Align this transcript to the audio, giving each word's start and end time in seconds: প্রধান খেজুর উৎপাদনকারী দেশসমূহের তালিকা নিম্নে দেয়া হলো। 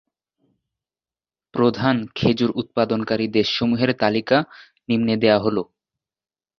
প্রধান 1.53 1.95
খেজুর 2.15 2.51
উৎপাদনকারী 2.55 3.25
দেশসমূহের 3.29 3.91
তালিকা 3.93 4.37
নিম্নে 4.89 5.15
দেয়া 5.17 5.39
হলো। 5.39 5.63